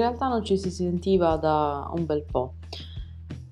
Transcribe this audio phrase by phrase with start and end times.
[0.00, 2.54] realtà non ci si sentiva da un bel po'.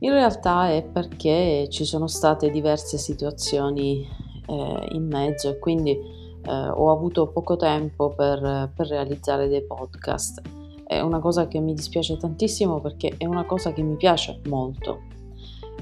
[0.00, 4.06] In realtà è perché ci sono state diverse situazioni
[4.46, 10.40] eh, in mezzo e quindi eh, ho avuto poco tempo per, per realizzare dei podcast.
[10.84, 15.00] È una cosa che mi dispiace tantissimo perché è una cosa che mi piace molto.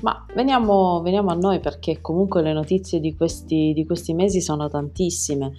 [0.01, 4.69] Ma veniamo, veniamo a noi perché comunque le notizie di questi, di questi mesi sono
[4.69, 5.53] tantissime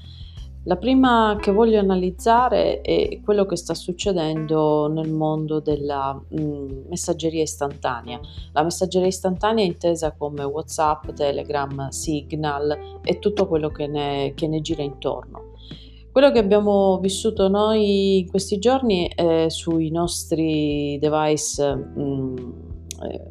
[0.68, 6.70] la prima che voglio analizzare è quello che sta succedendo nel mondo della mh, mm,
[6.90, 8.20] messaggeria istantanea.
[8.52, 14.48] La messaggeria istantanea è intesa come WhatsApp, Telegram, Signal e tutto quello che ne, che
[14.48, 15.54] ne gira intorno.
[16.12, 22.36] Quello che abbiamo vissuto noi in questi giorni è sui nostri device mh, mm,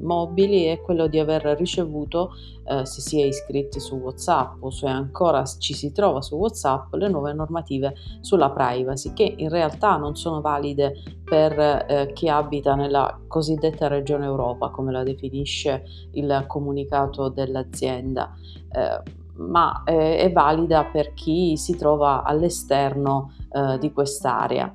[0.01, 2.30] mobili è quello di aver ricevuto,
[2.65, 6.95] eh, se si è iscritti su WhatsApp o se ancora ci si trova su WhatsApp,
[6.95, 12.74] le nuove normative sulla privacy che in realtà non sono valide per eh, chi abita
[12.74, 18.33] nella cosiddetta regione Europa, come la definisce il comunicato dell'azienda.
[18.71, 24.73] Eh, ma eh, è valida per chi si trova all'esterno eh, di quest'area.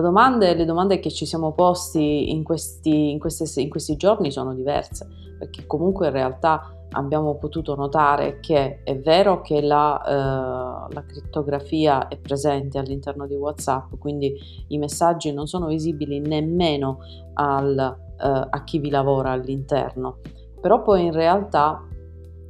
[0.00, 4.54] Domanda, le domande che ci siamo posti in questi, in, queste, in questi giorni sono
[4.54, 5.06] diverse,
[5.38, 12.08] perché comunque in realtà abbiamo potuto notare che è vero che la, uh, la, crittografia
[12.08, 14.34] è presente all'interno di WhatsApp, quindi
[14.68, 16.98] i messaggi non sono visibili nemmeno
[17.34, 20.18] al, uh, a chi vi lavora all'interno,
[20.60, 21.82] però poi in realtà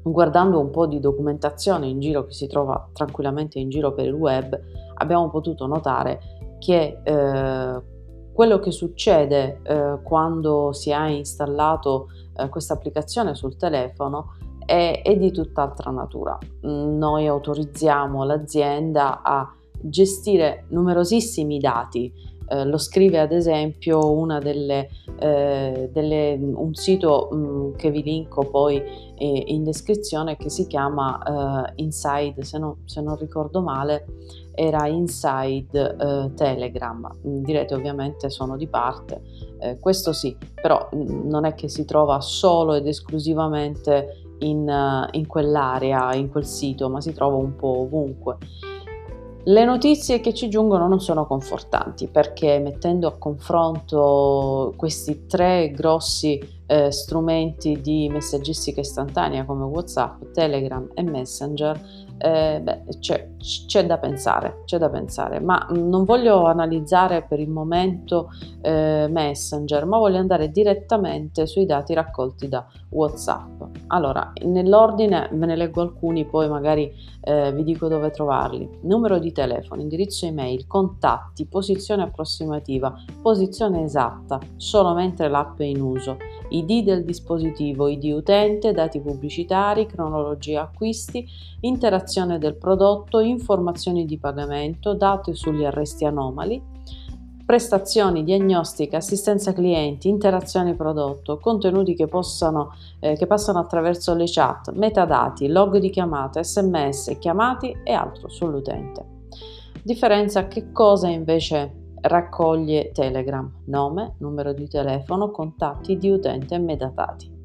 [0.02, 4.12] guardando un po' di documentazione in giro che si trova tranquillamente in giro per il
[4.12, 4.58] web,
[4.94, 6.20] abbiamo potuto notare
[6.58, 7.82] che eh,
[8.32, 12.06] quello che succede eh, quando si ha installato
[12.36, 16.38] eh, questa applicazione sul telefono è, è di tutt'altra natura.
[16.60, 22.12] Noi autorizziamo l'azienda a gestire numerosissimi dati.
[22.50, 24.88] Eh, lo scrive ad esempio delle,
[25.18, 28.76] eh, delle, un sito mh, mm, che vi linko poi
[29.16, 34.06] eh, in descrizione che si chiama eh, Inside, se, no, se non ricordo male,
[34.54, 37.08] era Inside eh, Telegram.
[37.26, 39.22] Mm, direte ovviamente sono di parte,
[39.60, 45.08] eh, questo sì, però mh, mm, non è che si trova solo ed esclusivamente in,
[45.12, 48.36] in quell'area, in quel sito, ma si trova un po' ovunque.
[49.48, 56.38] Le notizie che ci giungono non sono confortanti perché mettendo a confronto questi tre grossi
[56.68, 61.80] eh, strumenti di messaggistica istantanea come WhatsApp, Telegram e Messenger,
[62.18, 67.48] eh, beh, c'è, c'è, da pensare, c'è da pensare, ma non voglio analizzare per il
[67.48, 68.30] momento
[68.60, 73.62] eh, Messenger, ma voglio andare direttamente sui dati raccolti da WhatsApp.
[73.88, 78.68] Allora, nell'ordine ve ne leggo alcuni, poi magari eh, vi dico dove trovarli.
[78.82, 82.92] Numero di telefono, indirizzo email, contatti, posizione approssimativa,
[83.22, 86.16] posizione esatta, solo mentre l'app è in uso,
[86.58, 91.26] ID del dispositivo, ID utente, dati pubblicitari, cronologia acquisti,
[91.60, 96.62] interazione del prodotto, informazioni di pagamento, dati sugli arresti anomali,
[97.48, 104.70] prestazioni, diagnostica, assistenza clienti, interazioni prodotto, contenuti che, possano, eh, che passano attraverso le chat,
[104.72, 109.16] metadati, log di chiamata, sms, chiamati e altro sull'utente.
[109.82, 113.50] Differenza che cosa invece raccoglie Telegram?
[113.66, 117.36] Nome, numero di telefono, contatti di utente e metadati.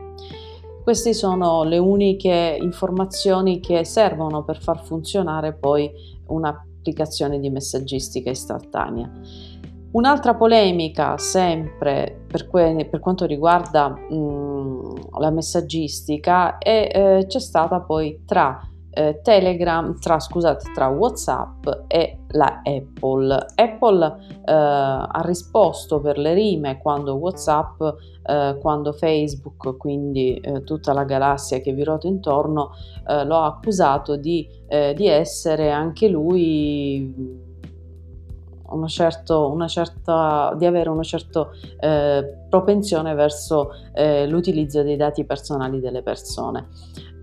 [0.83, 5.89] Queste sono le uniche informazioni che servono per far funzionare poi
[6.27, 9.09] un'applicazione di messaggistica istantanea.
[9.91, 17.79] Un'altra polemica, sempre per, que- per quanto riguarda mh, la messaggistica, è, eh, c'è stata
[17.79, 18.59] poi tra
[18.93, 23.45] eh, Telegram, tra, scusate, tra WhatsApp e la Apple.
[23.55, 24.05] Apple
[24.45, 27.81] eh, ha risposto per le rime quando WhatsApp,
[28.25, 32.71] eh, quando Facebook, quindi eh, tutta la galassia che vi ruota intorno,
[33.07, 37.51] eh, lo ha accusato di, eh, di essere anche lui
[38.67, 41.49] una, certo, una certa, di avere una certa
[41.79, 46.67] eh, propensione verso eh, l'utilizzo dei dati personali delle persone.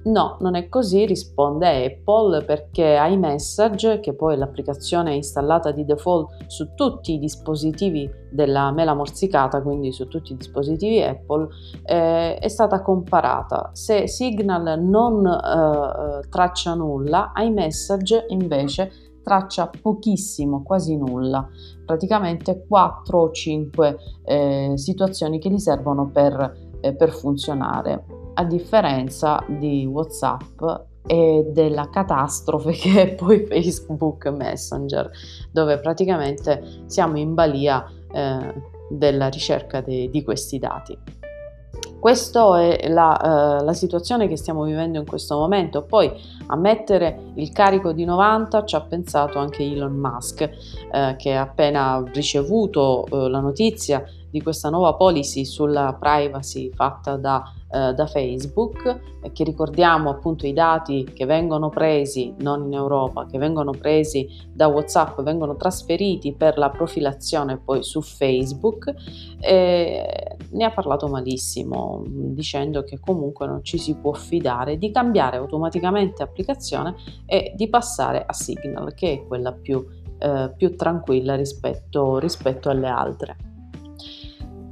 [0.03, 6.47] No, non è così, risponde Apple perché iMessage, che poi è l'applicazione installata di default
[6.47, 11.49] su tutti i dispositivi della mela morsicata, quindi su tutti i dispositivi Apple,
[11.85, 13.71] eh, è stata comparata.
[13.75, 21.49] Se Signal non eh, traccia nulla, iMessage invece traccia pochissimo, quasi nulla,
[21.87, 28.05] praticamente 4 o 5 eh, situazioni che gli servono per, eh, per funzionare,
[28.35, 30.61] a differenza di WhatsApp
[31.07, 35.09] e della catastrofe che è poi Facebook Messenger,
[35.53, 38.55] dove praticamente siamo in balia eh,
[38.89, 41.20] della ricerca de, di questi dati.
[42.01, 45.83] Questa è la, uh, la, situazione che stiamo vivendo in questo momento.
[45.83, 46.11] Poi
[46.47, 50.51] a mettere il carico di 90 ci ha pensato anche Elon Musk,
[50.91, 57.17] uh, che ha appena ricevuto uh, la notizia di questa nuova policy sulla privacy fatta
[57.17, 57.43] da
[57.73, 63.39] eh, da Facebook che ricordiamo appunto i dati che vengono presi non in Europa, che
[63.39, 68.93] vengono presi da WhatsApp, vengono trasferiti per la profilazione poi su Facebook
[69.39, 75.37] e ne ha parlato malissimo dicendo che comunque non ci si può fidare di cambiare
[75.37, 76.95] automaticamente applicazione
[77.27, 79.85] e di passare a Signal che è quella più,
[80.19, 83.37] eh, più tranquilla rispetto, rispetto alle altre.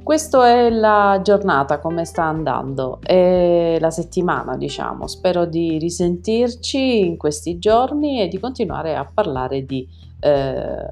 [0.09, 5.05] Questa è la giornata, come sta andando, e la settimana, diciamo.
[5.05, 9.87] Spero di risentirci in questi giorni e di continuare a parlare di,
[10.19, 10.89] eh,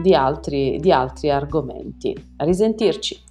[0.00, 2.16] di, altri, di altri argomenti.
[2.36, 3.24] A risentirci.